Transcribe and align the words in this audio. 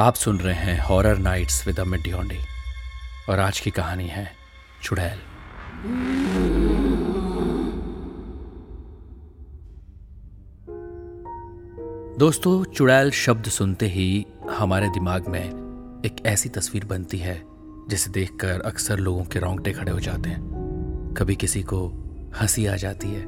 आप 0.00 0.14
सुन 0.14 0.38
रहे 0.38 0.54
हैं 0.54 0.80
horror 0.80 1.18
nights 1.18 1.66
with 1.66 1.80
Amit 1.80 2.00
Dhiyondi 2.00 2.38
और 3.28 3.38
आज 3.38 3.60
की 3.60 3.70
कहानी 3.70 4.06
है 4.06 4.32
चुड़ैल। 4.82 5.18
दोस्तों, 12.18 12.64
चुड़ैल 12.64 13.10
शब्द 13.10 13.44
सुनते 13.44 13.86
ही 13.86 14.26
हमारे 14.50 14.88
दिमाग 14.88 15.28
में 15.28 15.44
एक 16.06 16.26
ऐसी 16.26 16.48
तस्वीर 16.48 16.84
बनती 16.84 17.18
है 17.18 17.42
जिसे 17.88 18.10
देखकर 18.10 18.60
अक्सर 18.60 18.98
लोगों 18.98 19.24
के 19.24 19.38
रोंगटे 19.38 19.72
खड़े 19.72 19.92
हो 19.92 20.00
जाते 20.00 20.28
हैं। 20.28 21.14
कभी 21.16 21.36
किसी 21.36 21.62
को 21.62 21.88
हँसी 22.40 22.66
आ 22.66 22.76
जाती 22.76 23.08
है 23.08 23.22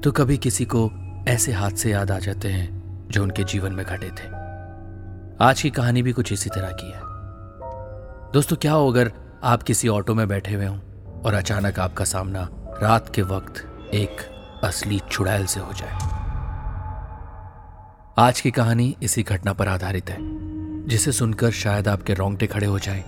तो 0.00 0.12
कभी 0.12 0.38
किसी 0.38 0.64
को 0.64 0.90
ऐसे 1.28 1.52
हादसे 1.52 1.90
याद 1.90 2.10
आ 2.10 2.18
जाते 2.18 2.48
हैं 2.48 2.82
जो 3.10 3.22
उनके 3.22 3.44
जीवन 3.44 3.72
में 3.72 3.86
घटे 3.86 4.08
थे। 4.08 4.41
आज 5.40 5.62
की 5.62 5.70
कहानी 5.70 6.02
भी 6.02 6.12
कुछ 6.12 6.32
इसी 6.32 6.50
तरह 6.50 6.70
की 6.70 6.86
है। 6.86 7.00
दोस्तों, 8.32 8.56
क्या 8.56 8.72
हो 8.72 8.90
अगर 8.90 9.12
आप 9.44 9.62
किसी 9.62 9.88
ऑटो 9.88 10.14
में 10.14 10.28
बैठे 10.28 10.54
हुए 10.54 10.66
हों 10.66 10.78
और 11.20 11.34
अचानक 11.34 11.78
आपका 11.78 12.04
सामना 12.04 12.48
रात 12.52 13.14
के 13.14 13.22
वक्त 13.22 13.88
एक 13.94 14.16
असली 14.64 15.00
चुड़ैल 15.10 15.46
से 15.46 15.60
हो 15.60 15.72
जाए? 15.72 15.94
आज 18.18 18.40
की 18.40 18.50
कहानी 18.50 18.96
इसी 19.02 19.22
घटना 19.22 19.52
पर 19.52 19.68
आधारित 19.68 20.10
है, 20.10 20.18
जिसे 20.88 21.12
सुनकर 21.12 21.50
शायद 21.50 21.88
आपके 21.88 22.14
रोंगटे 22.14 22.46
खड़े 22.46 22.66
हो 22.66 22.78
जाएँ। 22.78 23.02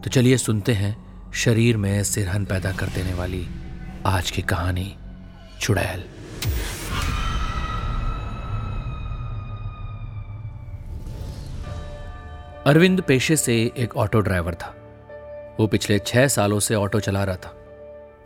तो 0.00 0.10
चलिए 0.10 0.36
सुनते 0.36 0.72
हैं 0.72 0.96
शरीर 1.32 1.76
में 1.76 2.04
सिरहन 2.04 2.44
पैदा 2.44 2.72
कर 2.72 2.86
देने 2.86 3.14
वाली 3.14 3.48
आज 4.06 4.30
की 4.30 4.42
कहानी 4.42 4.96
चुड़ैल। 5.60 6.04
अरविंद 12.66 13.00
पेशे 13.00 13.36
से 13.36 13.72
एक 13.76 13.96
ऑटो 13.96 14.20
ड्राइवर 14.20 14.54
था। 14.54 14.76
वो 15.60 15.66
पिछले 15.66 15.98
छह 15.98 16.28
सालों 16.28 16.60
से 16.60 16.74
ऑटो 16.74 17.00
चला 17.00 17.24
रहा 17.24 17.36
था। 17.36 17.48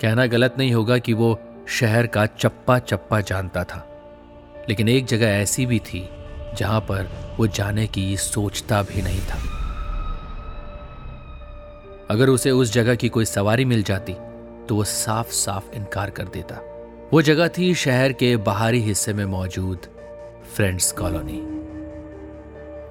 कहना 0.00 0.26
गलत 0.26 0.54
नहीं 0.58 0.72
होगा 0.72 0.98
कि 0.98 1.12
वो 1.12 1.40
शहर 1.68 2.06
का 2.06 2.26
चप्पा 2.26 2.78
चप्पा 2.78 3.20
जानता 3.20 3.64
था। 3.64 4.00
लेकिन 4.68 4.88
एक 4.88 5.04
जगह 5.04 5.26
ऐसी 5.26 5.66
भी 5.66 5.78
थी, 5.78 6.10
जहाँ 6.54 6.80
पर 6.80 7.34
वो 7.38 7.46
जाने 7.46 7.86
की 7.86 8.16
सोचता 8.16 8.82
भी 8.82 9.02
नहीं 9.02 9.20
था। 9.20 9.38
अगर 12.10 12.28
उसे 12.28 12.50
उस 12.50 12.72
जगह 12.72 12.94
की 12.94 13.08
कोई 13.08 13.24
सवारी 13.24 13.64
मिल 13.64 13.82
जाती 13.82 14.12
तो 14.66 14.74
वो 14.74 14.84
साफ़ 14.84 15.30
साफ़ 15.30 15.72
इनकार 15.72 16.10
कर 16.10 16.24
देता। 16.24 16.56
वो 17.12 17.22
जगह 17.22 17.48
थी 17.48 17.74
शहर 17.74 18.12
के 18.12 18.36
बाहरी 18.36 18.80
हिस्से 18.80 19.12
में 19.12 19.24
मौजूद 19.24 19.78
फ्रेंड्स 20.54 20.92
कॉलोनी। 20.92 21.40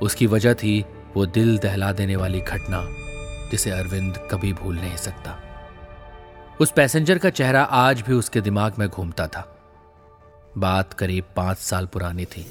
उसकी 0.06 0.28
वजह 0.28 0.54
थी 0.54 0.86
वो 1.16 1.26
दिल 1.26 1.58
दहला 1.58 1.92
देने 1.92 2.16
वाली 2.16 2.42
घटना 2.42 2.88
जिसे 3.52 3.72
अरविंद 3.72 4.28
कभी 4.32 4.54
भूल 4.54 4.76
नहीं 4.76 4.96
सकता। 4.96 5.40
उस 6.62 6.72
पैसेंजर 6.72 7.18
का 7.18 7.30
चेहरा 7.30 7.64
आज 7.64 8.02
भी 8.02 8.14
उसके 8.14 8.42
दिमाग 8.42 8.74
में 8.80 8.90
घूमता 8.90 9.28
था। 9.28 9.52
बात 10.58 10.94
करीब 10.94 11.24
पाँच 11.36 11.58
साल 11.58 11.86
पुरानी 11.86 12.26
थी। 12.26 12.48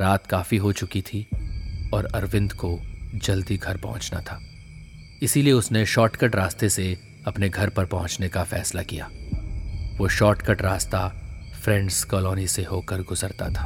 रात 0.00 0.26
काफ़ी 0.26 0.56
हो 0.56 0.72
चुकी 0.72 1.02
थी 1.02 1.28
और 1.94 2.04
अरविंद 2.04 2.52
को 2.52 2.78
जल्दी 3.14 3.56
घर 3.56 3.76
पहुँचना 3.76 4.20
था। 4.20 4.40
इसीलिए 5.22 5.52
उसने 5.52 5.86
शॉर्टकट 5.86 6.36
रास्ते 6.36 6.68
से 6.68 6.98
अपने 7.26 7.48
घर 7.48 7.68
पर 7.68 7.84
पहुँचने 7.84 8.28
का 8.28 8.44
फैसला 8.44 8.82
किया। 8.82 9.10
वो 9.98 10.08
शॉर्टकट 10.08 10.62
रास्ता 10.62 11.25
फ्रेंड्स 11.66 12.02
कॉलोनी 12.04 12.46
से 12.46 12.62
होकर 12.64 13.00
गुजरता 13.02 13.48
था। 13.50 13.64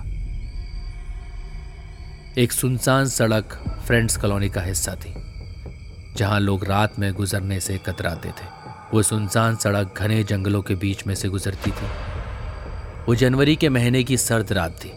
एक 2.39 2.53
सुनसान 2.53 3.07
सड़क 3.07 3.57
फ्रेंड्स 3.87 4.17
कॉलोनी 4.17 4.49
का 4.49 4.61
हिस्सा 4.61 4.95
थी, 4.95 5.13
जहाँ 6.17 6.39
लोग 6.41 6.65
रात 6.65 6.99
में 6.99 7.13
गुजरने 7.15 7.59
से 7.61 7.77
कतराते 7.79 8.29
थे। 8.31 8.47
वो 8.93 9.03
सुनसान 9.03 9.57
सड़क 9.57 9.99
घने 9.99 10.23
जंगलों 10.25 10.63
के 10.63 10.75
बीच 10.77 11.07
में 11.07 11.15
से 11.15 11.29
गुजरती 11.29 11.71
थी। 11.71 11.89
वो 13.07 13.15
जनवरी 13.15 13.57
के 13.57 13.69
महीने 13.69 14.03
की 14.03 14.17
सर्द 14.17 14.53
रात 14.53 14.79
थी। 14.85 14.93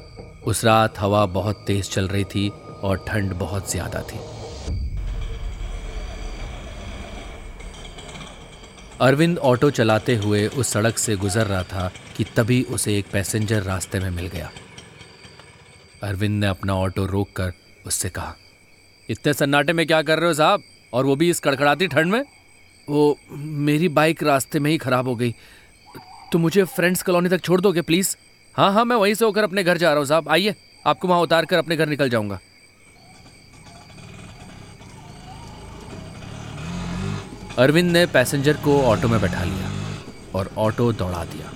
उस 0.46 0.64
रात 0.66 1.00
हवा 1.00 1.26
बहुत 1.36 1.64
तेज 1.68 1.90
चल 1.90 2.08
रही 2.08 2.24
थी 2.26 2.48
और 2.84 3.04
ठंड 3.08 3.34
बहुत 3.34 3.72
ज़्यादा 3.72 4.02
थी। 4.04 4.20
अरविंद 9.02 9.38
ऑटो 9.44 9.70
चलाते 9.72 10.16
हुए 10.16 10.46
उस 10.48 10.72
सड़क 10.74 10.98
से 10.98 11.16
गुजर 11.18 11.48
रहा 11.48 11.64
था 11.66 11.92
कि 12.18 12.24
तभी 12.36 12.62
उसे 12.64 12.98
एक 12.98 13.06
पैसेंजर 13.12 13.62
रास्ते 13.64 14.00
में 14.00 14.10
मिल 14.10 14.28
गया। 14.28 14.52
अरविंद 16.04 16.40
ने 16.40 16.48
अपना 16.48 16.76
ऑटो 16.76 17.06
रोककर 17.06 17.54
उससे 17.86 18.10
कहा, 18.10 18.36
इतने 19.10 19.34
सन्नाटे 19.34 19.74
में 19.74 19.86
क्या 19.88 20.02
कर 20.02 20.20
रहे 20.20 20.28
हो 20.28 20.34
साहब? 20.34 20.64
और 20.94 21.06
वो 21.06 21.16
भी 21.16 21.30
इस 21.30 21.40
कड़कड़ाती 21.40 21.88
ठंड 21.88 22.12
में? 22.12 22.24
वो 22.88 23.18
मेरी 23.32 23.88
बाइक 23.90 24.24
रास्ते 24.24 24.60
में 24.60 24.70
ही 24.72 24.78
खराब 24.78 25.08
हो 25.08 25.16
गई। 25.16 25.34
तो 26.32 26.38
मुझे 26.40 26.64
फ्रेंड्स 26.66 27.04
कॉलोनी 27.04 27.30
तक 27.30 27.42
छोड़ 27.42 27.60
दोगे 27.62 27.82
प्लीज़? 27.82 28.16
हाँ 28.56 28.72
हाँ 28.74 28.86
मैं 28.86 28.96
वहीं 28.96 29.14
से 29.14 29.26
होकर 29.26 29.44
अपने 29.44 29.64
घर 29.64 29.78
जा 29.78 29.90
रहा 29.90 29.98
हूँ 29.98 30.06
साहब। 30.06 30.30
आइए, 30.30 30.56
आपको 30.86 31.08
वहाँ 31.08 31.22
उतार 31.22 31.46
कर 31.46 31.58
अपने 31.58 31.76
घर 31.76 31.90
निकल 31.90 32.10
जाऊँगा. 32.10 32.40
अरविंद 37.58 37.92
ने 37.92 38.06
पैसेंजर 38.06 38.58
को 38.58 38.82
ऑटो 38.84 39.08
में 39.08 39.20
बैठा 39.22 39.44
लिया 39.44 39.72
और 40.36 40.50
ऑटो 40.58 40.92
दौड़ा 40.94 41.24
दिया। 41.26 41.52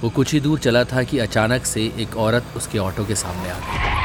वो 0.00 0.10
कुछ 0.10 0.32
ही 0.32 0.40
दूर 0.40 0.58
चला 0.58 0.84
था 0.84 1.02
कि 1.02 1.18
अचानक 1.18 1.64
से 1.64 1.92
एक 1.98 2.16
औरत 2.16 2.44
उसके 2.56 2.78
ऑटो 2.78 3.04
के 3.04 3.14
सामने 3.14 3.50
आ 3.50 3.58
गई। 3.58 3.96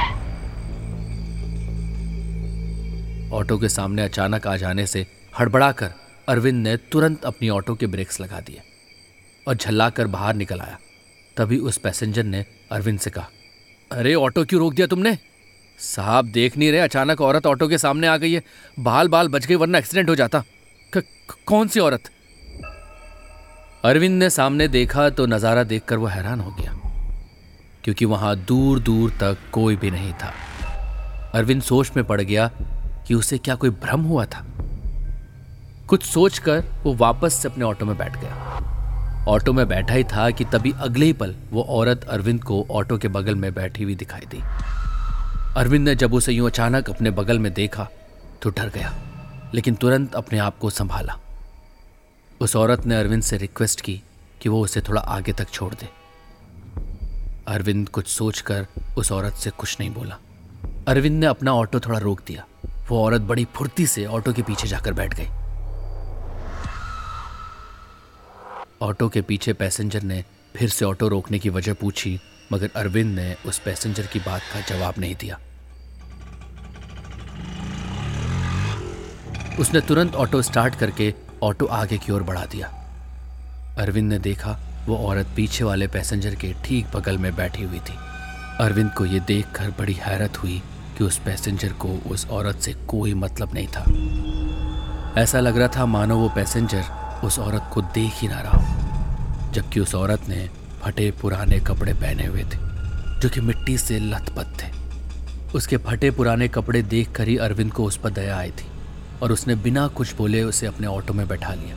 ऑटो 3.31 3.57
के 3.57 3.69
सामने 3.69 4.01
अचानक 4.01 4.47
आ 4.47 4.57
जाने 4.57 4.88
से 4.88 5.07
हड़बड़ाकर 5.40 5.91
अरविंद 6.30 6.68
ने 6.68 6.78
तुरंत 6.78 7.25
अपनी 7.25 7.50
ऑटो 7.50 7.75
के 7.75 7.88
ब्रेक्स 7.88 8.22
लगा 8.22 8.40
दिए 8.40 8.62
और 9.47 9.56
झल्लाकर 9.56 10.07
बाहर 10.07 10.35
निकल 10.35 10.59
आया। 10.59 10.80
तभी 11.38 11.57
उस 11.57 11.78
पैसेंजर 11.78 12.24
ने 12.24 12.46
अरविंद 12.72 13.00
से 13.00 13.09
कहा, 13.09 13.30
अरे, 13.91 14.13
ऑटो 14.13 14.46
क्यों 14.46 14.62
रोक 14.62 14.74
दिया 14.74 14.88
तुमने? 14.88 15.18
साहब, 15.80 16.25
देख 16.25 16.57
नहीं 16.57 16.72
रहे, 16.72 16.81
अचानक 16.81 17.22
औरत 17.22 17.46
ऑटो 17.46 17.68
के 17.68 17.78
सामने 17.78 18.07
आ 18.07 18.18
गई 18.18 18.34
है। 18.34 18.44
बाल 18.80 19.07
बाल 19.07 19.28
बच 19.28 19.46
गई 19.46 19.56
वरना 19.56 19.78
एक्सीडेंट 19.78 20.09
हो 20.09 20.16
जाता। 20.16 20.44
कौन 21.46 21.68
सी 21.68 21.80
औरत? 21.80 22.09
अरविंद 23.84 24.18
ने 24.19 24.30
सामने 24.30 24.68
देखा 24.68 25.09
तो 25.09 25.25
नज़ारा 25.25 25.62
देखकर 25.64 25.97
वो 25.97 26.08
हैरान 26.08 26.40
हो 26.40 26.52
गया, 26.52 26.74
क्योंकि 27.84 28.06
वहाँ 28.06 28.36
दूर 28.38 28.80
दूर 28.80 29.12
तक 29.12 29.38
कोई 29.52 29.75
भी 29.75 29.90
नहीं 29.92 30.12
था। 30.14 30.31
अरविंद 31.34 31.62
सोच 31.62 31.92
में 31.96 32.03
पड़ 32.06 32.19
गया 32.22 32.50
कि 33.08 33.14
उसे 33.14 33.38
क्या 33.38 33.56
कोई 33.56 33.69
भ्रम 33.69 34.02
हुआ 34.02 34.25
था। 34.25 34.44
कुछ 35.90 36.03
सोचकर 36.03 36.64
वो 36.84 36.94
वापस 36.96 37.34
से 37.34 37.47
अपने 37.50 37.66
ऑटो 37.66 37.86
में 37.86 37.97
बैठ 37.97 38.18
गया। 38.18 39.25
ऑटो 39.28 39.53
में 39.53 39.68
बैठा 39.68 39.94
ही 39.94 40.03
था 40.03 40.30
कि 40.30 40.46
तभी 40.46 40.74
अगले 40.80 41.06
ही 41.06 41.13
पल 41.13 41.36
वो 41.52 41.63
औरत 41.72 42.03
अरविंद 42.03 42.44
को 42.44 42.66
ऑटो 42.72 42.98
के 42.98 43.08
बगल 43.09 43.36
में 43.36 43.53
बैठी 43.53 43.84
हुई 43.84 43.96
दिखाई 43.96 44.25
दी। 44.31 44.42
अरविंद 45.58 45.88
ने 45.88 45.96
जब 45.96 46.13
उसे 46.13 46.34
यूँ 46.34 46.50
अचानक 46.50 46.90
अपने 46.90 47.12
बगल 47.12 47.40
में 47.40 47.52
देखा 47.53 47.88
तो 48.42 48.50
डर 48.52 48.69
गया, 48.69 48.94
लेकिन 49.53 49.75
तुरंत 49.75 50.16
अपने 50.16 50.40
आप 50.40 50.58
को 50.59 50.69
संभाला। 50.69 51.18
उस 52.41 52.56
औरत 52.56 52.85
ने 52.85 52.96
अरविंद 52.96 53.24
से 53.24 53.38
रिक्वेस्ट 53.38 53.81
की 53.81 54.03
कि 54.41 54.50
वो 54.50 54.63
उसे 54.63 54.81
थोड़ा 54.81 55.02
आगे 55.02 55.34
तक 55.34 55.50
छोड़ 55.50 55.74
दे। 55.74 55.90
अरविंद 57.47 57.90
कुछ 57.90 58.07
सोचकर 58.07 58.68
उस 58.97 59.12
औरत 59.12 59.34
से 59.34 59.50
कुछ 59.50 59.79
नहीं 59.79 59.90
बोला। 59.90 60.18
अरविंद 60.88 61.19
ने 61.19 61.25
अपना 61.25 61.53
ऑटो 61.53 61.80
थोड़ा 61.80 62.00
रोक 62.00 62.22
दिया। 62.28 62.46
वो 62.90 63.06
औरत 63.06 63.22
बड़ी 63.22 63.46
फुर्ती 63.46 63.88
से 63.88 64.06
ऑटो 64.06 64.34
के 64.34 64.41
पीछे 64.41 64.68
जाकर 64.68 64.94
बैठ 64.94 65.13
गई। 65.13 65.28
ऑटो 68.81 69.09
के 69.09 69.22
पीछे 69.22 69.54
पैसेंजर 69.54 70.01
ने 70.01 70.24
फिर 70.56 70.69
से 70.69 70.86
ऑटो 70.86 71.07
रोकने 71.07 71.39
की 71.39 71.50
वजह 71.50 71.74
पूछी, 71.74 72.19
मगर 72.54 72.69
अरविंद 72.75 73.15
ने 73.15 73.36
उस 73.45 73.60
पैसेंजर 73.60 74.06
की 74.06 74.19
बात 74.19 74.42
का 74.54 74.62
जवाब 74.62 74.94
नहीं 74.98 75.15
दिया। 75.15 75.39
उसने 79.60 79.81
तुरंत 79.81 80.15
ऑटो 80.15 80.42
स्टार्ट 80.42 80.75
करके 80.75 81.13
ऑटो 81.43 81.65
आगे 81.65 81.97
की 81.97 82.11
ओर 82.11 82.23
बढ़ा 82.23 82.45
दिया। 82.45 82.67
अरविंद 83.77 84.09
ने 84.09 84.19
देखा, 84.19 84.57
वो 84.88 84.97
औरत 84.97 85.27
पीछे 85.35 85.63
वाले 85.63 85.88
पैसेंजर 85.88 86.35
के 86.35 86.53
ठीक 86.65 86.88
बगल 86.95 87.17
में 87.17 87.35
बैठी 87.35 87.63
हुई 87.63 87.79
थी। 87.79 87.95
अरविंद 88.59 88.91
को 88.93 89.05
यह 89.05 89.19
देखकर 89.19 89.69
बड़ी 89.69 89.93
हैरत 89.93 90.38
हुई 90.38 90.61
कि 90.97 91.03
उस 91.03 91.17
पैसेंजर 91.17 91.73
को 91.73 91.88
उस 91.88 92.27
औरत 92.29 92.59
से 92.59 92.73
कोई 92.88 93.13
मतलब 93.13 93.53
नहीं 93.53 93.67
था। 93.67 95.21
ऐसा 95.21 95.39
लग 95.39 95.57
रहा 95.57 95.67
था 95.67 95.85
मानो 95.85 96.17
वो 96.17 96.29
पैसेंजर 96.29 96.83
उस 97.23 97.39
औरत 97.39 97.69
को 97.73 97.81
देख 97.81 98.13
ही 98.13 98.27
ना 98.27 98.39
रहा 98.39 98.57
हो, 98.57 99.51
जबकि 99.51 99.79
उस 99.79 99.95
औरत 99.95 100.27
ने 100.29 100.49
फटे 100.81 101.09
पुराने 101.11 101.59
कपड़े 101.59 101.93
पहने 101.93 102.25
हुए 102.25 102.43
थे, 102.43 102.57
जो 103.19 103.29
कि 103.29 103.41
मिट्टी 103.41 103.77
से 103.77 103.99
लथपथ 103.99 104.61
थे। 104.61 104.69
उसके 105.55 105.77
फटे 105.77 106.11
पुराने 106.11 106.47
कपड़े 106.47 106.81
देख 106.81 107.11
कर 107.11 107.27
ही 107.27 107.38
अरविंद 107.38 107.71
को 107.71 107.83
उस 107.83 107.97
पर 107.97 108.09
दया 108.09 108.38
आई 108.38 108.51
थी। 108.51 108.67
और 109.23 109.31
उसने 109.31 109.56
बिना 109.57 109.88
कुछ 109.89 110.15
बोले 110.15 110.44
उसे 110.44 110.68
अपने 110.68 110.88
ऑटो 110.88 111.13
में 111.13 111.27
बैठा 111.27 111.53
लिया। 111.53 111.75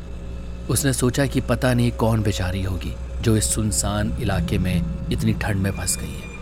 उसने 0.70 0.93
सोचा 0.93 1.26
कि 1.26 1.41
पता 1.41 1.73
नहीं 1.75 1.91
कौन 1.94 2.23
बेचारी 2.23 2.62
होगी 2.62 2.93
जो 3.23 3.37
इस 3.37 3.52
सुनसान 3.55 4.17
इलाके 4.20 4.58
में 4.58 5.08
इतनी 5.12 5.32
ठंड 5.35 5.56
में 5.56 5.70
फंस 5.70 5.96
गई 5.96 6.12
है। 6.12 6.32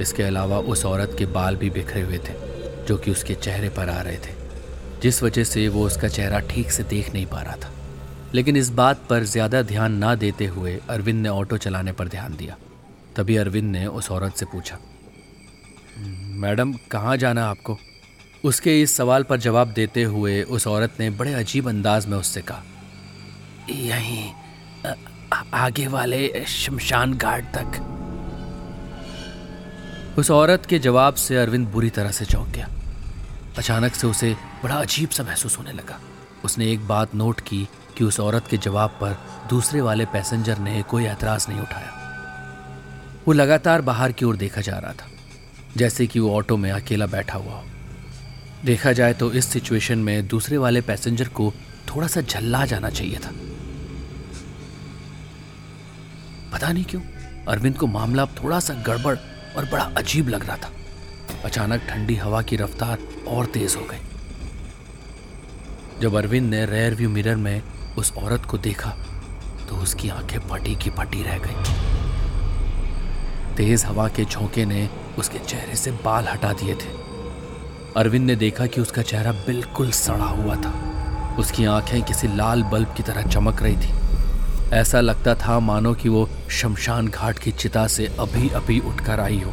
इसके 0.00 0.22
अलावा 0.22 0.58
उस 0.58 0.84
औरत 0.86 1.14
के 1.18 1.26
बाल 1.28 1.56
भी 1.56 1.70
बिखरे 1.70 2.02
हुए 2.02 2.18
थे, 2.18 2.34
जो 2.86 2.96
कि 2.96 3.10
उसके 3.10 3.34
चेहरे 3.36 3.68
पर 3.68 3.88
आ 3.88 4.00
रहे 4.00 4.16
थे, 4.16 4.38
जिस 5.02 5.22
वजह 5.22 5.44
से 5.44 5.66
वो 5.68 5.84
उसका 5.86 6.08
चेहरा 6.08 6.38
ठीक 6.48 6.70
से 6.70 6.82
देख 6.84 7.12
नहीं 7.14 7.26
पा 7.26 7.42
रहा 7.42 7.56
था। 7.56 7.72
लेकिन 8.34 8.56
इस 8.56 8.70
बात 8.72 9.02
पर 9.10 9.24
ज़्यादा 9.24 9.62
ध्यान 9.64 9.92
ना 9.94 10.14
देते 10.14 10.46
हुए 10.46 10.78
अरविंद 10.90 11.22
ने 11.22 11.28
ऑटो 11.28 11.56
चलाने 11.58 11.92
पर 11.92 12.08
ध्यान 12.08 12.36
दिया। 12.36 12.56
तभी 13.16 13.36
अरविंद 13.36 13.70
ने 13.72 13.86
उस 13.88 14.10
औरत 14.10 14.34
से 14.34 14.46
पूछा, 14.46 14.78
मैडम, 16.36 16.72
कहाँ 16.90 17.16
जाना 17.16 17.44
आपको? 17.46 17.78
उसके 18.44 18.80
इस 18.82 18.96
सवाल 18.96 19.22
पर 19.22 19.36
जवाब 19.38 19.68
देते 19.68 20.02
हुए 20.02 20.42
उस 20.42 20.66
औरत 20.66 20.94
ने 21.00 21.08
बड़े 21.12 21.32
अजीब 21.34 21.68
अंदाज 21.68 22.06
में 22.06 22.16
उससे 22.18 22.40
कहा, 22.42 22.62
यहीं 23.70 24.32
आगे 25.54 25.86
वाले 25.86 26.44
शमशान 26.48 27.14
घाट 27.14 27.52
तक। 27.56 27.80
उस 30.18 30.30
औरत 30.30 30.66
के 30.66 30.78
जवाब 30.78 31.14
से 31.14 31.36
अरविंद 31.36 31.68
बुरी 31.68 31.90
तरह 31.90 32.10
से 32.10 32.24
चौंक 32.24 32.48
गया। 32.48 32.68
अचानक 33.58 33.94
से 33.94 34.06
उसे 34.06 34.32
बड़ा 34.62 34.74
अजीब 34.74 35.08
सा 35.08 35.22
महसूस 35.22 35.58
होने 35.58 35.72
लगा। 35.72 35.98
उसने 36.44 36.70
एक 36.72 36.86
बात 36.88 37.14
नोट 37.14 37.40
की 37.40 37.66
कि 37.98 38.04
उस 38.04 38.20
औरत 38.20 38.46
के 38.50 38.56
जवाब 38.58 38.90
पर 39.00 39.16
दूसरे 39.50 39.80
वाले 39.80 40.04
पैसेंजर 40.06 40.58
ने 40.58 40.82
कोई 40.82 41.04
ऐतराज 41.06 41.46
नहीं 41.48 41.60
उठाया। 41.60 41.90
वो 43.26 43.32
लगातार 43.32 43.80
बाहर 43.82 44.12
की 44.12 44.24
ओर 44.24 44.36
देखा 44.36 44.60
जा 44.60 44.78
रहा 44.78 44.92
था, 44.92 45.08
जैसे 45.76 46.06
कि 46.06 46.20
वो 46.20 46.34
ऑटो 46.36 46.56
में 46.56 46.70
अकेला 46.70 47.06
बैठा 47.08 47.38
हुआ 47.38 47.52
हो। 47.52 47.64
देखा 48.64 48.92
जाए 48.92 49.12
तो 49.14 49.30
इस 49.32 49.46
सिचुएशन 49.46 49.98
में 49.98 50.26
दूसरे 50.28 50.56
वाले 50.58 50.80
पैसेंजर 50.80 51.28
को 51.28 51.52
थोड़ा 51.88 52.06
सा 52.06 52.20
झल्ला 52.20 52.64
जाना 52.66 52.90
चाहिए 52.90 53.18
था। 53.18 53.30
पता 56.52 56.72
नहीं 56.72 56.84
क्यों, 56.84 57.00
अरविंद 57.48 57.76
को 57.78 57.86
मामला 57.86 58.26
थोड़ा 58.26 58.60
सा 58.60 58.74
गड़बड़ 58.86 59.16
और 59.56 59.64
बड़ा 59.64 59.84
अजीब 59.96 60.28
लग 60.28 60.46
रहा 60.46 60.56
था। 60.56 60.70
अचानक 61.44 61.80
ठंडी 61.80 62.14
हवा 62.14 62.42
की 62.42 62.56
रफ्तार 62.56 62.98
और 63.28 63.46
तेज 63.46 63.76
हो 63.76 63.84
गई। 63.84 63.98
जब 66.00 66.14
अरविंद 66.14 66.50
ने 66.50 66.64
रेयर 66.66 66.94
व्यू 66.94 67.08
मिरर 67.10 67.36
में 67.36 67.62
उस 67.98 68.12
औरत 68.12 68.44
को 68.44 68.58
देखा 68.58 68.90
तो 69.68 69.76
उसकी 69.76 70.08
आँखें 70.08 70.38
फटी 70.38 70.74
की 70.74 70.90
फटी 70.90 71.22
रह 71.22 71.38
गई। 71.38 71.56
तेज 73.56 73.84
हवा 73.84 74.08
के 74.08 74.24
झोंके 74.24 74.64
ने 74.64 74.88
उसके 75.18 75.38
चेहरे 75.38 75.76
से 75.76 75.90
बाल 76.04 76.28
हटा 76.28 76.52
दिए 76.52 76.74
थे। 76.74 77.09
अरविंद 77.96 78.26
ने 78.26 78.34
देखा 78.36 78.66
कि 78.66 78.80
उसका 78.80 79.02
चेहरा 79.02 79.32
बिल्कुल 79.32 79.90
सड़ा 79.90 80.24
हुआ 80.24 80.56
था। 80.56 81.36
उसकी 81.38 81.64
आँखें 81.64 82.02
किसी 82.02 82.28
लाल 82.28 82.62
बल्ब 82.62 82.94
की 82.96 83.02
तरह 83.02 83.22
चमक 83.22 83.62
रही 83.62 83.76
थी। 83.76 83.92
ऐसा 84.72 85.00
लगता 85.00 85.34
था 85.34 85.58
मानो 85.60 85.94
कि 85.94 86.08
वो 86.08 86.28
शमशान 86.50 87.08
घाट 87.08 87.38
की 87.38 87.52
चिता 87.52 87.86
से 87.86 88.06
अभी 88.20 88.48
अभी 88.48 88.78
उठकर 88.80 89.20
आई 89.20 89.40
हो। 89.40 89.52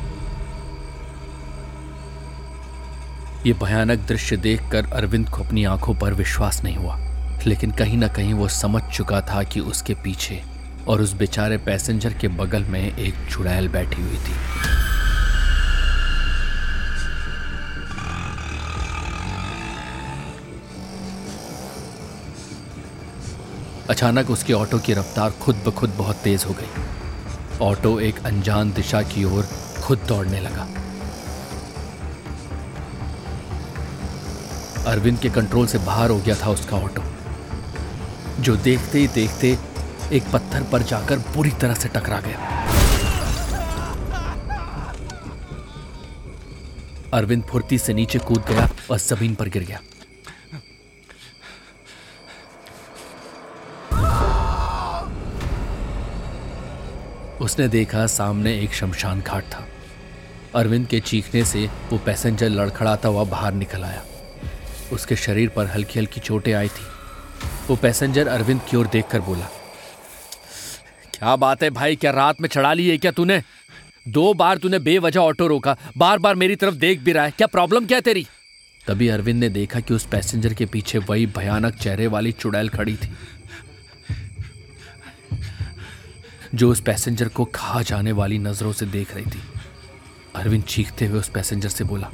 ये 3.46 3.54
भयानक 3.54 4.00
दृश्य 4.00 4.38
देखकर 4.38 4.86
अरविंद 4.86 5.30
को 5.30 5.44
अपनी 5.44 5.64
आँखों 5.66 5.96
पर 5.96 6.14
विश्वास 6.14 6.64
नहीं 6.64 6.78
हुआ, 6.78 6.98
लेकिन 7.48 7.72
कहीं 7.72 7.98
ना 7.98 8.08
कहीं 8.08 8.34
वो 8.34 8.48
समझ 8.48 8.84
चुका 8.84 9.22
था 9.22 9.44
कि 9.44 9.60
उसके 9.60 9.94
पीछे 9.94 10.42
और 10.88 11.02
उस 11.02 11.14
बेचारे 11.14 11.58
पैसेंजर 11.58 12.14
के 12.14 12.28
बगल 12.28 12.64
में 12.64 12.98
एक 12.98 13.14
चुड़ैल 13.32 13.68
बैठी 13.68 14.02
हुई 14.02 14.18
थी। 14.18 14.36
अचानक 23.90 24.30
उसके 24.30 24.54
ऑटो 24.54 24.78
की 24.80 24.94
रफ्तार 24.94 25.32
खुद 25.42 25.56
ब 25.66 25.72
खुद 25.72 25.90
बहुत 25.90 26.16
तेज 26.16 26.44
हो 26.44 26.54
गई। 26.54 27.58
ऑटो 27.62 28.00
एक 28.00 28.20
अनजान 28.26 28.72
दिशा 28.72 29.02
की 29.04 29.24
ओर 29.24 29.48
खुद 29.84 30.00
दौड़ने 30.08 30.40
लगा। 30.42 30.68
अरविंद 34.92 35.20
के 35.20 35.30
कंट्रोल 35.30 35.68
से 35.68 35.78
बाहर 35.78 36.10
हो 36.10 36.18
गया 36.18 36.36
था 36.36 36.50
उसका 36.50 36.78
ऑटो। 36.78 37.04
जो 38.42 38.56
देखते 38.56 39.00
ही 39.00 39.08
देखते 39.08 39.58
एक 40.14 40.32
पत्थर 40.34 40.64
पर 40.64 40.84
जाकर 40.84 41.18
बुरी 41.34 41.52
तरह 41.62 41.74
से 41.74 41.90
टकरा 41.90 42.20
गया। 42.20 42.56
अरविंद 47.14 47.44
फुर्ती 47.44 47.78
से 47.78 47.94
नीचे 47.94 48.20
कूद 48.20 48.44
गया 48.50 48.70
और 48.92 48.98
ज़मीन 49.00 49.36
पर 49.36 49.50
गिर 49.50 49.64
गया। 49.64 49.80
उसने 57.42 57.68
देखा 57.68 58.06
सामने 58.08 58.54
एक 58.60 58.74
शमशान 58.74 59.22
घाट 59.22 59.44
था। 59.44 59.68
अरविंद 60.56 60.88
के 60.88 61.00
चीखने 61.00 61.44
से 61.46 61.66
वो 61.90 61.98
पैसेंजर 61.98 62.50
लड़खड़ाता 62.50 63.10
हुआ 63.10 63.24
बाहर 63.24 63.54
निकल 63.54 63.84
आया। 63.84 64.04
उसके 64.94 65.16
शरीर 65.16 65.50
पर 65.50 65.66
हल्की 65.66 66.00
हल्की 66.00 66.20
चोटें 66.20 66.54
आई 66.54 66.68
थी। 66.68 66.86
वो 67.68 67.76
पैसेंजर 67.76 68.28
अरविंद 68.28 68.62
की 68.70 68.78
ओर 68.78 68.88
देखकर 68.88 69.22
बोला, 69.22 69.50
क्या 71.14 71.36
बात 71.36 71.64
है 71.64 71.70
भाई? 71.70 71.96
क्या 71.96 72.12
रात 72.12 72.42
में 72.42 72.50
चढ़ा 72.50 72.74
ली 72.74 72.88
है 72.90 72.98
क्या 72.98 73.12
तूने? 73.12 73.42
दो 74.08 74.34
बार 74.34 74.58
तूने 74.58 74.80
बेवजह 74.80 75.20
ऑटो 75.20 75.48
रोका 75.48 75.78
बार 75.98 76.20
बार 76.20 76.36
मेरी 76.36 76.56
तरफ़ 76.56 76.76
देख 76.76 77.00
भी 77.00 77.12
रहा 77.12 77.26
है। 77.26 77.32
क्या 77.32 77.48
प्रॉब्लम 77.48 77.86
क्या 77.86 78.00
तेरी? 78.00 78.26
तभी 78.88 79.08
अरविंद 79.08 79.40
ने 79.40 79.50
देखा 79.50 79.80
कि 79.80 79.94
उस 79.94 80.06
पैसेंजर 80.06 80.54
के 80.54 80.66
पीछे 80.66 80.98
वही 81.00 81.26
भयानक 81.28 81.76
चेहरे 81.76 82.08
वाली 82.08 82.32
चुड़ैल 82.32 82.70
खड़ी 82.70 82.96
थी। 82.96 83.10
जो 86.56 86.72
उस 86.72 86.82
पैसेंजर 86.82 87.28
को 87.28 87.46
खा 87.56 87.82
जाने 87.82 88.12
वाली 88.12 88.38
नज़रों 88.40 88.72
से 88.74 88.86
देख 88.86 89.16
रही 89.16 89.26
थी। 89.26 89.42
अरविंद 90.36 90.64
चीखते 90.64 91.06
हुए 91.06 91.20
उस 91.20 91.30
पैसेंजर 91.30 91.70
से 91.70 91.84
बोला 91.84 92.08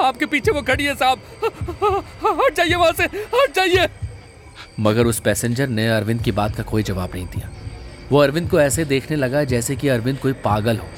आपके 0.00 0.26
पीछे 0.26 0.50
वो 0.50 0.62
खड़ी 0.62 0.84
है 0.84 0.94
साहब। 0.94 1.18
हट 2.24 2.54
जाइए 2.56 2.74
वहाँ 2.74 2.92
से 2.92 3.04
हट 3.04 3.54
जाइए। 3.54 3.88
मगर 4.80 5.06
उस 5.06 5.20
पैसेंजर 5.20 5.68
ने 5.68 5.88
अरविंद 5.88 6.22
की 6.22 6.32
बात 6.32 6.56
का 6.56 6.62
कोई 6.62 6.82
जवाब 6.82 7.14
नहीं 7.14 7.26
दिया। 7.26 7.50
वो 8.10 8.18
अरविंद 8.18 8.48
को 8.50 8.60
ऐसे 8.60 8.84
देखने 8.84 9.16
लगा 9.16 9.44
जैसे 9.44 9.76
कि 9.76 9.88
अरविंद 9.88 10.18
कोई 10.18 10.32
पागल 10.44 10.76
हो। 10.76 10.88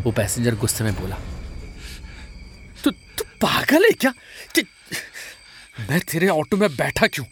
वो 0.00 0.12
पैसेंजर 0.12 0.54
गुस्से 0.54 0.84
में 0.84 0.94
बोला 0.94 1.16
तू 2.84 2.90
तू 2.90 3.24
पागल 3.40 3.84
है 3.84 3.90
क्या? 3.92 4.12
मैं 5.90 6.00
तेरे 6.00 6.28
ऑटो 6.28 6.56
में 6.56 6.68
बैठा 6.70 7.06
क्यों? 7.06 7.24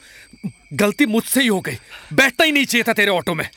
गलती 0.72 1.06
मुझसे 1.06 1.40
ही 1.40 1.46
हो 1.46 1.60
गई। 1.60 1.78
बैठना 2.12 2.44
ही 2.44 2.52
नहीं 2.52 2.64
चाहिए 2.64 2.84
था 2.88 2.92
तेरे 2.92 3.10
ऑटो 3.10 3.34
में। 3.34 3.48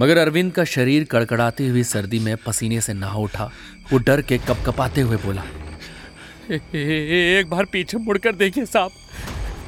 मगर 0.00 0.18
अरविंद 0.18 0.52
का 0.52 0.64
शरीर 0.64 1.04
कड़कड़ाती 1.04 1.66
हुई 1.68 1.82
सर्दी 1.84 2.18
में 2.18 2.36
पसीने 2.36 2.80
से 2.80 2.94
नहा 2.94 3.18
उठा। 3.18 3.50
वो 3.92 3.98
डर 3.98 4.22
के 4.22 4.38
कपकपाते 4.38 5.00
हुए 5.00 5.16
बोला 5.16 5.42
ए, 6.50 6.60
ए, 6.74 7.38
एक 7.40 7.50
बार 7.50 7.64
पीछे 7.64 7.98
मुड़कर 7.98 8.32
देखिए 8.32 8.66
साहब। 8.66 8.90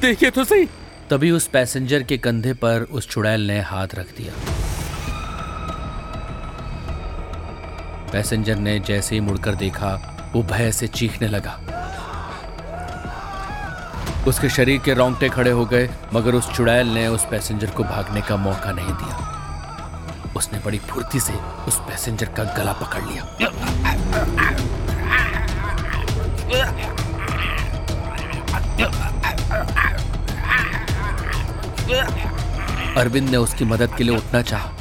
देखिए 0.01 0.29
तो 0.29 0.43
सही। 0.43 0.65
तभी 1.09 1.31
उस 1.31 1.47
पैसेंजर 1.47 2.03
के 2.03 2.17
कंधे 2.17 2.53
पर 2.53 2.81
उस 2.81 3.09
चुड़ैल 3.09 3.47
ने 3.47 3.59
हाथ 3.61 3.95
रख 3.95 4.15
दिया। 4.17 4.33
पैसेंजर 8.11 8.55
ने 8.55 8.79
जैसे 8.79 9.15
ही 9.15 9.21
मुड़कर 9.21 9.55
देखा 9.55 10.13
वो 10.35 10.43
भय 10.43 10.71
से 10.71 10.87
चीखने 10.87 11.27
लगा। 11.27 11.76
उसके 14.27 14.49
शरीर 14.49 14.79
के 14.85 14.93
रोंगटे 14.93 15.27
खड़े 15.29 15.51
हो 15.51 15.65
गए, 15.65 15.89
मगर 16.13 16.35
उस 16.35 16.49
चुड़ैल 16.51 16.87
ने 16.87 17.07
उस 17.07 17.25
पैसेंजर 17.31 17.69
को 17.71 17.83
भागने 17.83 18.21
का 18.21 18.35
मौका 18.37 18.71
नहीं 18.71 18.93
दिया। 18.93 20.33
उसने 20.35 20.59
बड़ी 20.59 20.79
फुर्ती 20.79 21.19
से 21.19 21.33
उस 21.67 21.79
पैसेंजर 21.79 22.29
का 22.29 22.43
गला 22.57 22.73
पकड़ 22.73 23.03
लिया। 23.03 23.23
अरविंद 32.97 33.29
ने 33.29 33.37
उसकी 33.37 33.65
मदद 33.65 33.95
के 33.97 34.03
लिए 34.03 34.17
उठना 34.17 34.41
चाहा, 34.41 34.71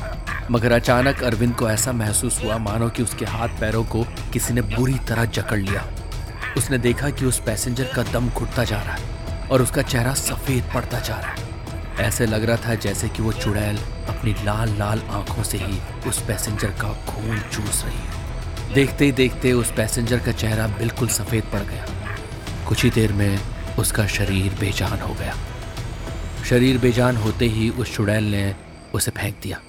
मगर 0.50 0.72
अचानक 0.72 1.22
अरविंद 1.22 1.54
को 1.54 1.70
ऐसा 1.70 1.92
महसूस 1.92 2.42
हुआ, 2.44 2.58
मानो 2.58 2.88
कि 2.88 3.02
उसके 3.02 3.24
हाथ 3.24 3.60
पैरों 3.60 3.84
को 3.84 4.06
किसी 4.32 4.54
ने 4.54 4.62
बुरी 4.76 4.98
तरह 5.08 5.24
जकड़ 5.24 5.58
लिया। 5.58 5.86
उसने 6.56 6.78
देखा 6.78 7.10
कि 7.10 7.24
उस 7.24 7.40
पैसेंजर 7.40 7.92
का 7.96 8.02
दम 8.12 8.28
घुटता 8.28 8.64
जा 8.64 8.82
रहा 8.82 8.94
है। 8.94 9.15
और 9.52 9.62
उसका 9.62 9.82
चेहरा 9.82 10.14
सफ़ेद 10.14 10.64
पड़ता 10.74 11.00
जा 11.00 11.16
रहा 11.16 11.30
है। 11.30 11.54
ऐसे 11.98 12.26
लग 12.26 12.44
रहा 12.44 12.56
था 12.56 12.74
जैसे 12.74 13.08
कि 13.08 13.22
वो 13.22 13.32
चुड़ैल 13.32 13.76
अपनी 14.08 14.32
लाल 14.44 14.76
लाल 14.78 15.02
आँखों 15.10 15.42
से 15.42 15.58
ही 15.58 15.78
उस 16.08 16.22
पैसेंजर 16.26 16.68
का 16.68 16.92
खून 17.06 17.38
चूस 17.40 17.84
रही 17.84 17.98
है। 17.98 18.74
देखते 18.74 19.04
ही 19.04 19.12
देखते 19.12 19.52
उस 19.52 19.72
पैसेंजर 19.72 20.18
का 20.18 20.32
चेहरा 20.32 20.66
बिल्कुल 20.66 21.08
सफ़ेद 21.08 21.44
पड़ 21.44 21.60
गया। 21.60 21.86
कुछ 22.68 22.84
ही 22.84 22.90
देर 22.90 23.12
में 23.12 23.38
उसका 23.78 24.06
शरीर 24.06 24.56
बेजान 24.60 24.98
हो 25.00 25.14
गया। 25.14 25.34
शरीर 26.44 26.78
बेजान 26.78 27.16
होते 27.16 27.44
ही 27.46 27.70
उस 27.70 27.96
चुड़ैल 27.96 28.24
ने 28.24 28.54
उसे 28.94 29.10
फेंक 29.10 29.36
दिया। 29.42 29.60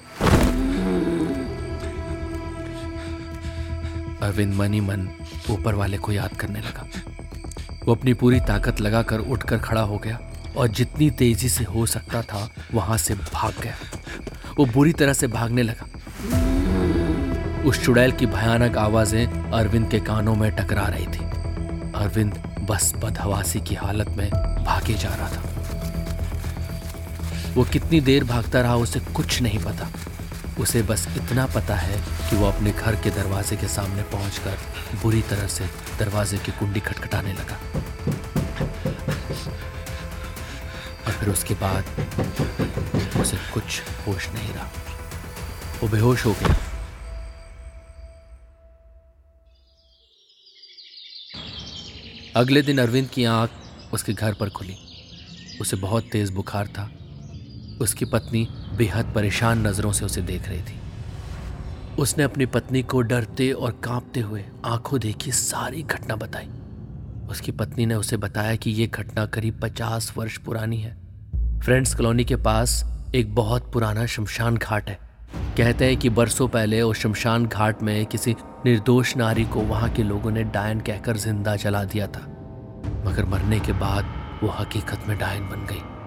अरविंद 4.22 4.54
मनी 4.54 4.80
मन 4.80 5.08
ऊपर 5.50 5.74
वाले 5.74 5.98
को 5.98 6.12
याद 6.12 6.36
करने 6.36 6.60
लगा। 6.60 6.86
वो 7.88 7.94
अपनी 7.94 8.14
पूरी 8.14 8.40
ताकत 8.40 8.80
लगाकर 8.80 9.18
उठकर 9.18 9.58
खड़ा 9.58 9.80
हो 9.80 9.98
गया 9.98 10.18
और 10.56 10.68
जितनी 10.68 11.10
तेज़ी 11.10 11.48
से 11.48 11.64
हो 11.64 11.86
सकता 11.86 12.22
था, 12.22 12.50
वहाँ 12.74 12.96
से 12.98 13.14
भाग 13.14 13.54
गया। 13.62 13.74
वो 14.58 14.66
बुरी 14.66 14.92
तरह 14.92 15.12
से 15.12 15.26
भागने 15.26 15.62
लगा। 15.62 15.86
उस 17.64 17.84
चुड़ैल 17.84 18.12
की 18.12 18.26
भयानक 18.26 18.76
आवाज़ें 18.76 19.50
अरविंद 19.52 19.90
के 19.90 20.00
कानों 20.00 20.34
में 20.34 20.50
टकरा 20.56 20.86
रही 20.86 21.06
थी। 21.06 21.24
अरविंद 21.94 22.34
बस 22.70 22.92
बदहवासी 22.96 23.60
की 23.60 23.74
हालत 23.74 24.08
में 24.08 24.30
भागे 24.64 24.94
जा 24.94 25.14
रहा 25.14 25.28
था। 25.28 25.42
वो 27.54 27.64
कितनी 27.64 28.00
देर 28.00 28.24
भागता 28.24 28.60
रहा 28.60 28.76
उसे 28.76 29.00
कुछ 29.00 29.42
नहीं 29.42 29.58
पता। 29.58 29.88
उसे 30.58 30.82
बस 30.82 31.08
इतना 31.16 31.46
पता 31.46 31.76
है 31.76 32.30
कि 32.30 32.36
वो 32.36 32.46
अपने 32.46 32.70
घर 32.70 32.96
के 32.96 33.10
दरवाजे 33.10 33.56
के 33.56 33.68
सामने 33.68 34.02
पहुंचकर 34.02 34.58
बुरी 35.02 35.22
तरह 35.22 35.46
से 35.46 35.66
दरवाजे 35.98 36.38
की 36.38 36.52
कुंडी 36.52 36.80
खटखटाने 36.80 37.32
लगा। 37.32 37.58
और 41.06 41.12
फिर 41.12 41.28
उसके 41.28 41.54
बाद 41.54 41.84
उसे 43.20 43.36
कुछ 43.36 43.82
होश 44.06 44.28
नहीं 44.28 44.52
रहा। 44.52 44.70
वो 45.82 45.88
बेहोश 45.88 46.26
हो 46.26 46.32
गया। 46.32 46.56
अगले 52.36 52.62
दिन 52.62 52.78
अरविंद 52.78 53.08
की 53.08 53.24
आँख 53.24 53.50
उसके 53.92 54.12
घर 54.12 54.34
पर 54.34 54.50
खुली। 54.50 54.76
उसे 55.60 55.76
बहुत 55.76 56.08
तेज 56.12 56.30
बुखार 56.30 56.66
था। 56.66 56.90
उसकी 57.80 58.04
पत्नी 58.04 58.48
बेहद 58.78 59.12
परेशान 59.14 59.66
नज़रों 59.66 59.92
से 59.92 60.04
उसे 60.04 60.22
देख 60.22 60.48
रही 60.48 60.60
थी। 60.60 60.78
उसने 61.98 62.24
अपनी 62.24 62.46
पत्नी 62.46 62.82
को 62.82 63.00
डरते 63.02 63.50
और 63.52 63.80
कांपते 63.84 64.20
हुए 64.20 64.44
आँखों 64.64 65.00
देखी 65.00 65.32
सारी 65.32 65.82
घटना 65.82 66.16
बताई। 66.16 66.48
उसकी 67.30 67.52
पत्नी 67.52 67.86
ने 67.86 67.94
उसे 67.94 68.16
बताया 68.16 68.54
कि 68.56 68.70
यह 68.70 68.86
घटना 68.86 69.26
करीब 69.26 69.60
पचास 69.62 70.12
वर्ष 70.16 70.36
पुरानी 70.36 70.76
है। 70.76 70.96
फ्रेंड्स 71.60 71.94
कॉलोनी 71.94 72.24
के 72.24 72.36
पास 72.36 72.82
एक 73.14 73.34
बहुत 73.34 73.72
पुराना 73.72 74.06
शमशान 74.06 74.56
घाट 74.56 74.88
है। 74.88 74.98
कहते 75.56 75.84
हैं 75.84 75.96
कि 75.96 76.10
बरसों 76.10 76.48
पहले 76.48 76.80
उस 76.82 76.98
शमशान 76.98 77.46
घाट 77.46 77.82
में 77.82 78.06
किसी 78.06 78.36
निर्दोष 78.66 79.16
नारी 79.16 79.44
को 79.44 79.60
वहाँ 79.60 79.90
के 79.90 80.02
लोगों 80.02 80.30
ने 80.30 80.44
डायन 80.44 80.80
कहकर 80.80 81.16
ज़िंदा 81.16 81.56
जला 81.56 81.84
दिया 81.84 82.06
था। 82.06 82.26
मगर 83.06 83.24
मरने 83.24 83.60
के 83.60 83.72
बाद 83.72 84.14
वो 84.42 84.48
हकीकत 84.50 85.08
में 85.08 85.18
डायन 85.18 85.42
बन 85.42 85.66
गई। 85.66 85.97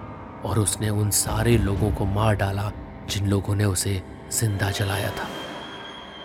और 0.45 0.59
उसने 0.59 0.89
उन 0.89 1.09
सारे 1.09 1.57
लोगों 1.57 1.91
को 1.91 2.05
मार 2.05 2.35
डाला 2.35 2.71
जिन 3.09 3.27
लोगों 3.27 3.55
ने 3.55 3.65
उसे 3.65 4.01
ज़िंदा 4.31 4.71
जलाया 4.71 5.09
था। 5.09 5.27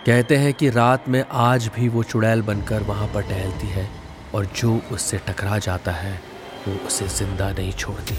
कहते 0.05 0.35
हैं 0.37 0.53
कि 0.53 0.69
रात 0.69 1.07
में 1.09 1.23
आज 1.31 1.69
भी 1.75 1.87
वो 1.87 2.03
चुड़ैल 2.03 2.41
बनकर 2.41 2.83
वहाँ 2.83 3.07
पर 3.07 3.21
टहलती 3.21 3.67
है 3.67 3.87
और 4.35 4.45
जो 4.55 4.81
उससे 4.91 5.17
टकरा 5.27 5.57
जाता 5.57 5.91
है, 5.91 6.13
वो 6.67 6.75
उसे 6.87 7.07
ज़िंदा 7.07 7.51
नहीं 7.51 7.71
छोड़ती। 7.73 8.15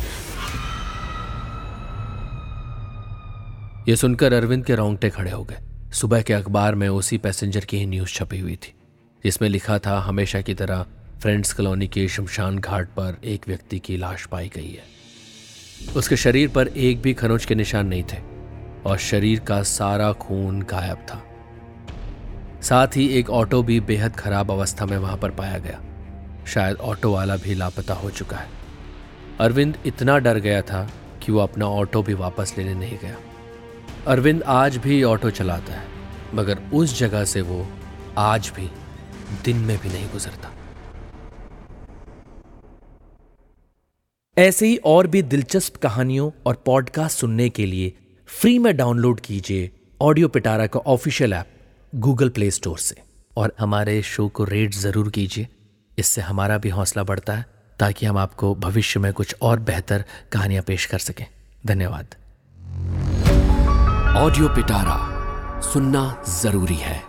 ये 3.91 3.97
सुनकर 3.97 4.33
अरविंद 4.33 4.65
के 4.65 4.75
रोंगटे 4.75 5.11
खड़े 5.11 5.31
हो 5.31 5.45
गए। 5.45 5.59
सुबह 5.93 6.23
के 6.23 6.33
अखबार 6.33 6.75
में 6.75 6.89
उसी 6.89 7.19
पैसेंजर 7.19 7.65
की 7.65 7.79
ही 7.79 7.87
न्यूज़ 7.87 8.15
छपी 8.15 8.39
हुई 8.39 8.57
थी, 8.57 8.75
जिसमें 9.25 9.49
लिखा 9.49 9.79
था, 9.79 9.99
हमेशा 10.01 10.41
की 10.41 10.55
तरह 10.55 10.87
फ्रेंड्स 11.23 11.53
कॉलोनी 11.53 11.87
के 11.89 12.07
शमशान 12.09 12.59
घाट 12.59 12.89
पर 12.89 13.17
एक 13.25 13.49
व्यक्ति 13.49 13.79
की 13.79 13.97
लाश 13.97 14.27
पाई 14.27 14.51
गई 14.57 14.71
है। 14.71 14.98
उसके 15.97 16.17
शरीर 16.17 16.49
पर 16.49 16.69
एक 16.69 17.03
भी 17.03 17.15
खरोच 17.15 17.45
के 17.45 17.55
निशान 17.55 17.87
नहीं 17.87 18.03
थे, 18.03 18.19
और 18.87 18.99
शरीर 18.99 19.41
का 19.41 19.63
सारा 19.63 20.13
खून 20.13 20.63
गायब 20.63 20.97
था। 20.97 21.23
साथ 22.63 22.97
ही 22.97 23.09
एक 23.09 23.31
ऑटो 23.31 23.63
भी 23.63 23.81
बेहद 23.81 24.17
खराब 24.17 24.51
अवस्था 24.51 24.87
में 24.87 24.97
वहाँ 24.97 25.17
पर 25.17 25.31
पाया 25.31 25.59
गया। 25.59 25.81
शायद 26.47 26.77
ऑटो 26.77 27.13
वाला 27.13 27.37
भी 27.37 27.55
लापता 27.55 27.95
हो 27.95 28.11
चुका 28.11 28.37
है। 28.37 28.49
अरविंद 29.41 29.77
इतना 29.87 30.19
डर 30.19 30.39
गया 30.39 30.63
था 30.63 30.91
कि 31.23 31.33
वो 31.33 31.39
अपना 31.39 31.67
ऑटो 31.67 32.03
भी 32.03 32.15
वापस 32.15 32.55
लेने 32.59 32.75
नहीं 32.75 32.99
गया। 32.99 33.17
अरविंद 34.07 34.43
आज 34.43 34.77
भी 34.77 35.03
ऑटो 35.03 35.31
चलाता 35.31 35.73
है, 35.73 35.85
मगर 36.35 36.59
उस 36.75 36.99
जगह 36.99 37.25
से 37.25 37.41
वो 37.41 37.67
आज 38.19 38.53
भी 38.57 38.71
दिन 39.45 39.57
में 39.57 39.79
भी 39.79 39.89
नहीं 39.89 40.09
गुजरता। 40.09 40.51
ऐसे 44.39 44.67
ही 44.67 44.77
और 44.77 45.07
भी 45.07 45.23
दिलचस्प 45.23 45.77
कहानियों 45.77 46.31
और 46.47 46.63
पॉडकास्ट 46.67 47.19
सुनने 47.19 47.49
के 47.49 47.67
लिए 47.67 47.93
फ्री 48.27 48.59
में 48.59 48.77
डाउनलोड 48.77 49.21
कीजिए 49.21 49.71
ऑडियो 50.01 50.29
पिटारा 50.29 50.67
का 50.67 50.81
official 50.81 51.33
app 51.33 51.47
Google 51.95 52.29
Play 52.29 52.51
Store 52.51 52.79
से। 52.79 52.97
और 53.37 53.55
हमारे 53.59 54.03
शो 54.03 54.29
को 54.29 54.45
रेट 54.45 54.75
ज़रूर 54.75 55.11
कीजिए। 55.11 55.49
इससे 55.99 56.21
हमारा 56.21 56.59
भी 56.59 56.69
हौसला 56.69 57.03
बढ़ता 57.03 57.33
है 57.33 57.45
ताकि 57.79 58.07
हम 58.07 58.19
आपको 58.19 58.55
भविष्य 58.55 59.01
में 59.01 59.13
कुछ 59.13 59.35
और 59.43 59.59
बेहतर 59.61 60.05
कहानियाँ 60.33 60.63
पेश 60.63 60.87
कर 60.87 60.99
सकें। 60.99 61.27
धन्यवाद। 61.67 62.07
ऑडियो 64.17 64.49
पिटारा 64.49 65.61
सुनना 65.61 66.23
ज़रूरी 66.43 66.77
है। 66.77 67.08